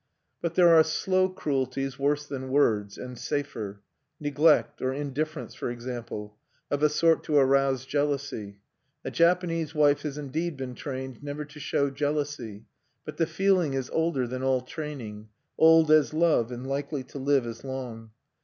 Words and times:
But 0.41 0.55
there 0.55 0.73
are 0.75 0.83
slow 0.83 1.29
cruelties 1.29 1.99
worse 1.99 2.25
than 2.25 2.49
words, 2.49 2.97
and 2.97 3.15
safer, 3.19 3.83
neglect 4.19 4.81
or 4.81 4.91
indifference, 4.91 5.53
for 5.53 5.69
example, 5.69 6.37
of 6.71 6.81
a 6.81 6.89
sort 6.89 7.23
to 7.25 7.35
arouse 7.35 7.85
jealousy. 7.85 8.57
A 9.05 9.11
Japanese 9.11 9.75
wife 9.75 10.01
has 10.01 10.17
indeed 10.17 10.57
been 10.57 10.73
trained 10.73 11.21
never 11.21 11.45
to 11.45 11.59
show 11.59 11.91
jealousy; 11.91 12.65
but 13.05 13.17
the 13.17 13.27
feeling 13.27 13.75
is 13.75 13.91
older 13.91 14.25
than 14.25 14.41
all 14.41 14.61
training, 14.61 15.29
old 15.55 15.91
as 15.91 16.15
love, 16.15 16.51
and 16.51 16.65
likely 16.65 17.03
to 17.03 17.19
live 17.19 17.45
as 17.45 17.63
long. 17.63 18.09